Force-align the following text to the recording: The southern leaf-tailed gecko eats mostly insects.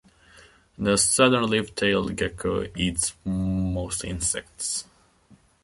The 0.79 0.97
southern 0.97 1.43
leaf-tailed 1.51 2.15
gecko 2.15 2.65
eats 2.75 3.13
mostly 3.23 4.09
insects. 4.09 4.85